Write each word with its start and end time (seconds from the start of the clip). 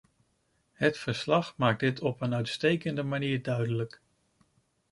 Het 0.73 0.97
verslag 0.97 1.53
maakt 1.57 1.79
dit 1.79 2.01
op 2.01 2.21
een 2.21 2.33
uitstekende 2.33 3.03
manier 3.03 3.41
duidelijk. 3.43 4.01